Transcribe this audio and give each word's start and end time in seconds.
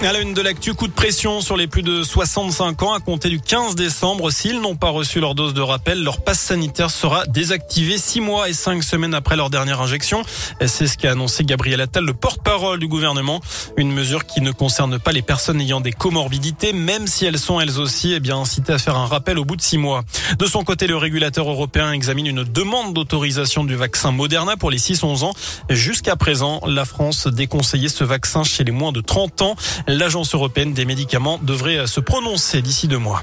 À 0.00 0.12
la 0.12 0.20
une 0.20 0.32
de 0.32 0.40
l'actu, 0.40 0.74
coup 0.74 0.86
de 0.86 0.92
pression 0.92 1.40
sur 1.40 1.56
les 1.56 1.66
plus 1.66 1.82
de 1.82 2.04
65 2.04 2.84
ans 2.84 2.92
à 2.94 3.00
compter 3.00 3.28
du 3.30 3.40
15 3.40 3.74
décembre. 3.74 4.30
S'ils 4.30 4.60
n'ont 4.60 4.76
pas 4.76 4.90
reçu 4.90 5.18
leur 5.18 5.34
dose 5.34 5.54
de 5.54 5.60
rappel, 5.60 6.04
leur 6.04 6.20
passe 6.20 6.38
sanitaire 6.38 6.92
sera 6.92 7.26
désactivé 7.26 7.98
six 7.98 8.20
mois 8.20 8.48
et 8.48 8.52
cinq 8.52 8.84
semaines 8.84 9.12
après 9.12 9.34
leur 9.34 9.50
dernière 9.50 9.80
injection. 9.80 10.22
C'est 10.64 10.86
ce 10.86 10.96
qu'a 10.96 11.10
annoncé 11.10 11.42
Gabriel 11.42 11.80
Attal, 11.80 12.04
le 12.04 12.14
porte-parole 12.14 12.78
du 12.78 12.86
gouvernement. 12.86 13.40
Une 13.76 13.90
mesure 13.90 14.24
qui 14.24 14.40
ne 14.40 14.52
concerne 14.52 15.00
pas 15.00 15.10
les 15.10 15.20
personnes 15.20 15.60
ayant 15.60 15.80
des 15.80 15.90
comorbidités, 15.90 16.72
même 16.72 17.08
si 17.08 17.24
elles 17.24 17.38
sont 17.38 17.60
elles 17.60 17.80
aussi 17.80 18.12
eh 18.12 18.20
bien 18.20 18.38
incitées 18.38 18.74
à 18.74 18.78
faire 18.78 18.96
un 18.96 19.06
rappel 19.06 19.36
au 19.36 19.44
bout 19.44 19.56
de 19.56 19.62
six 19.62 19.78
mois. 19.78 20.04
De 20.38 20.46
son 20.46 20.62
côté, 20.62 20.86
le 20.86 20.96
régulateur 20.96 21.50
européen 21.50 21.90
examine 21.90 22.28
une 22.28 22.44
demande 22.44 22.94
d'autorisation 22.94 23.64
du 23.64 23.74
vaccin 23.74 24.12
Moderna 24.12 24.56
pour 24.56 24.70
les 24.70 24.78
6-11 24.78 25.24
ans. 25.24 25.32
Jusqu'à 25.68 26.14
présent, 26.14 26.60
la 26.68 26.84
France 26.84 27.26
déconseillait 27.26 27.88
ce 27.88 28.04
vaccin 28.04 28.44
chez 28.44 28.62
les 28.62 28.72
moins 28.72 28.92
de 28.92 29.00
30 29.00 29.42
ans. 29.42 29.56
L'Agence 29.88 30.34
européenne 30.34 30.74
des 30.74 30.84
médicaments 30.84 31.40
devrait 31.42 31.86
se 31.86 32.00
prononcer 32.00 32.60
d'ici 32.60 32.88
deux 32.88 32.98
mois. 32.98 33.22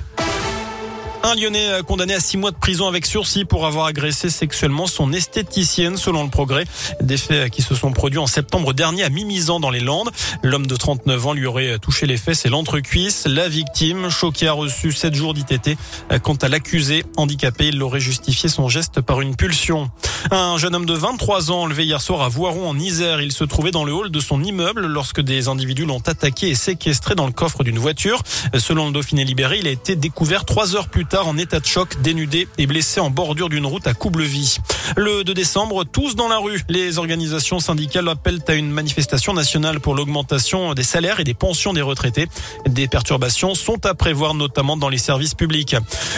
Un 1.23 1.35
Lyonnais 1.35 1.81
condamné 1.87 2.13
à 2.13 2.19
six 2.19 2.37
mois 2.37 2.51
de 2.51 2.55
prison 2.55 2.87
avec 2.87 3.05
sursis 3.05 3.45
pour 3.45 3.65
avoir 3.65 3.87
agressé 3.87 4.29
sexuellement 4.29 4.85
son 4.85 5.11
esthéticienne, 5.11 5.97
selon 5.97 6.23
le 6.23 6.29
progrès. 6.29 6.65
Des 7.01 7.17
faits 7.17 7.51
qui 7.51 7.63
se 7.63 7.73
sont 7.73 7.91
produits 7.91 8.19
en 8.19 8.27
septembre 8.27 8.73
dernier 8.73 9.03
à 9.03 9.09
Mimizan 9.09 9.59
dans 9.59 9.71
les 9.71 9.79
Landes. 9.79 10.11
L'homme 10.43 10.67
de 10.67 10.75
39 10.75 11.27
ans 11.27 11.33
lui 11.33 11.47
aurait 11.47 11.79
touché 11.79 12.05
les 12.05 12.17
fesses 12.17 12.45
et 12.45 12.49
l'entrecuisse. 12.49 13.25
La 13.25 13.49
victime, 13.49 14.09
choquée, 14.09 14.47
a 14.47 14.53
reçu 14.53 14.91
sept 14.91 15.15
jours 15.15 15.33
d'ITT. 15.33 15.77
Quant 16.21 16.35
à 16.35 16.47
l'accusé, 16.47 17.03
handicapé, 17.17 17.69
il 17.69 17.81
aurait 17.81 17.99
justifié 17.99 18.47
son 18.47 18.69
geste 18.69 19.01
par 19.01 19.21
une 19.21 19.35
pulsion. 19.35 19.89
Un 20.29 20.57
jeune 20.57 20.75
homme 20.75 20.85
de 20.85 20.93
23 20.93 21.51
ans 21.51 21.61
enlevé 21.63 21.85
hier 21.85 22.01
soir 22.01 22.21
à 22.21 22.29
Voiron 22.29 22.69
en 22.69 22.77
Isère. 22.77 23.21
Il 23.21 23.31
se 23.31 23.43
trouvait 23.43 23.71
dans 23.71 23.83
le 23.83 23.93
hall 23.93 24.11
de 24.11 24.19
son 24.19 24.43
immeuble 24.43 24.85
lorsque 24.85 25.21
des 25.21 25.47
individus 25.47 25.85
l'ont 25.85 26.01
attaqué 26.05 26.49
et 26.49 26.55
séquestré 26.55 27.15
dans 27.15 27.25
le 27.25 27.31
coffre 27.31 27.63
d'une 27.63 27.79
voiture. 27.79 28.21
Selon 28.57 28.87
le 28.87 28.91
Dauphiné 28.91 29.23
libéré, 29.23 29.57
il 29.59 29.67
a 29.67 29.71
été 29.71 29.95
découvert 29.95 30.45
trois 30.45 30.75
heures 30.75 30.87
plus 30.87 31.05
tard 31.05 31.14
en 31.23 31.37
état 31.37 31.59
de 31.59 31.65
choc, 31.65 32.01
dénudé 32.01 32.47
et 32.57 32.67
blessé 32.67 32.99
en 32.99 33.09
bordure 33.09 33.49
d'une 33.49 33.65
route 33.65 33.87
à 33.87 33.93
Coublevie. 33.93 34.57
Le 34.97 35.23
2 35.23 35.33
décembre, 35.33 35.83
tous 35.83 36.15
dans 36.15 36.27
la 36.27 36.37
rue. 36.37 36.61
Les 36.67 36.97
organisations 36.97 37.59
syndicales 37.59 38.07
appellent 38.09 38.41
à 38.47 38.53
une 38.53 38.69
manifestation 38.69 39.33
nationale 39.33 39.79
pour 39.79 39.95
l'augmentation 39.95 40.73
des 40.73 40.83
salaires 40.83 41.19
et 41.19 41.23
des 41.23 41.33
pensions 41.33 41.73
des 41.73 41.81
retraités. 41.81 42.27
Des 42.67 42.87
perturbations 42.87 43.55
sont 43.55 43.85
à 43.85 43.93
prévoir 43.93 44.33
notamment 44.33 44.77
dans 44.77 44.89
les 44.89 44.97
services 44.97 45.33
publics. 45.33 45.75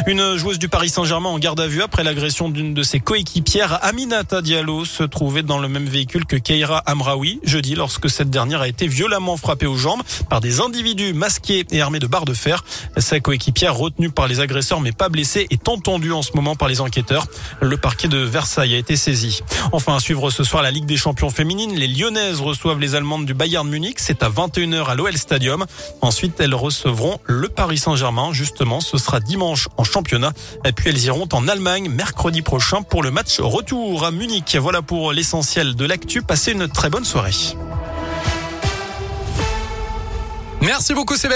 Une 0.08 0.36
joueuse 0.38 0.59
du 0.59 0.70
Paris 0.70 0.89
Saint-Germain 0.89 1.30
en 1.30 1.39
garde 1.39 1.59
à 1.59 1.67
vue 1.67 1.82
après 1.82 2.04
l'agression 2.04 2.50
d'une 2.50 2.73
de 2.73 2.84
ses 2.84 3.00
coéquipières, 3.00 3.84
Aminata 3.84 4.42
Diallo, 4.42 4.86
se 4.86 5.04
trouvait 5.04 5.44
dans 5.44 5.59
le 5.59 5.67
même 5.67 5.86
véhicule 5.86 6.26
que 6.26 6.36
Keira 6.36 6.80
Amraoui 6.80 7.39
jeudi 7.44 7.76
lorsque 7.76 8.09
cette 8.09 8.30
dernière 8.30 8.61
a 8.61 8.67
été 8.67 8.88
violemment 8.88 9.38
frappée 9.38 9.67
aux 9.67 9.78
jambes 9.78 10.02
par 10.30 10.42
des 10.42 10.61
individus 10.61 11.14
masqués 11.14 11.66
et 11.72 11.82
armés 11.82 12.00
de 12.00 12.08
barres 12.08 12.26
de 12.26 12.34
fer. 12.34 12.64
Sa 12.98 13.20
coéquipière 13.20 13.76
retenue 13.76 14.09
par 14.09 14.28
les 14.28 14.39
agresseurs 14.39 14.77
mais 14.80 14.92
pas 14.92 15.09
blessé 15.09 15.47
est 15.50 15.67
entendu 15.67 16.11
en 16.11 16.22
ce 16.22 16.31
moment 16.36 16.56
par 16.56 16.67
les 16.67 16.81
enquêteurs. 16.81 17.28
Le 17.61 17.78
parquet 17.78 18.08
de 18.08 18.17
Versailles 18.17 18.75
a 18.75 18.78
été 18.78 18.95
saisi. 18.95 19.42
Enfin, 19.72 19.95
à 19.95 20.00
suivre 20.00 20.30
ce 20.30 20.44
soir 20.44 20.64
la 20.64 20.72
Ligue 20.72 20.86
des 20.86 20.97
champions 20.97 21.30
féminines. 21.30 21.75
Les 21.75 21.88
Lyonnaises 21.88 22.42
reçoivent 22.42 22.80
les 22.80 22.95
Allemandes 22.95 23.25
du 23.25 23.33
Bayern 23.33 23.67
Munich. 23.67 23.98
C'est 24.00 24.23
à 24.23 24.30
21h 24.30 24.86
à 24.86 24.95
l'OL 24.95 25.17
Stadium. 25.17 25.66
Ensuite, 26.02 26.39
elles 26.39 26.55
recevront 26.55 27.20
le 27.25 27.50
Paris 27.50 27.78
Saint-Germain. 27.78 28.33
Justement, 28.33 28.81
ce 28.81 28.98
sera 28.98 29.20
dimanche 29.20 29.67
en 29.78 29.83
championnat. 29.83 30.33
Et 30.66 30.72
puis, 30.72 30.89
elles 30.89 31.03
iront 31.05 31.28
en 31.33 31.48
Allemagne 31.48 31.89
mercredi 31.89 32.42
prochain 32.42 32.81
pour 32.81 33.03
le 33.03 33.11
match 33.11 33.39
retour 33.39 34.05
à 34.05 34.11
Munich. 34.11 34.58
Voilà 34.59 34.81
pour 34.81 35.11
l'essentiel 35.11 35.75
de 35.75 35.86
l'actu. 35.86 36.22
Passez 36.22 36.52
une 36.52 36.67
très 36.67 36.89
bonne 36.89 37.05
soirée. 37.05 37.31
Merci 40.61 40.94
beaucoup 40.94 41.16
Sébastien. 41.16 41.36